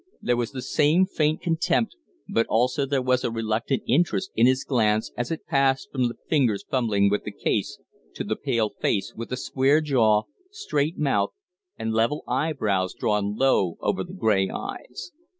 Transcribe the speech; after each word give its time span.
There 0.19 0.35
was 0.35 0.49
the 0.51 0.63
same 0.63 1.05
faint 1.05 1.41
contempt, 1.43 1.95
but 2.27 2.47
also 2.47 2.87
there 2.87 3.03
was 3.03 3.23
a 3.23 3.29
reluctant 3.29 3.83
interest 3.87 4.31
in 4.35 4.47
his 4.47 4.63
glance, 4.63 5.11
as 5.15 5.29
it 5.29 5.45
passed 5.45 5.91
from 5.91 6.07
the 6.07 6.15
fingers 6.27 6.65
fumbling 6.71 7.07
with 7.07 7.23
the 7.23 7.31
case 7.31 7.77
to 8.15 8.23
the 8.23 8.35
pale 8.35 8.71
face 8.81 9.13
with 9.15 9.29
the 9.29 9.37
square 9.37 9.79
jaw, 9.79 10.23
straight 10.49 10.97
mouth, 10.97 11.33
and 11.77 11.93
level 11.93 12.23
eyebrows 12.27 12.95
drawn 12.95 13.35
low 13.35 13.77
over 13.79 14.03
the 14.03 14.13
gray 14.15 14.49
eyes. 14.49 15.11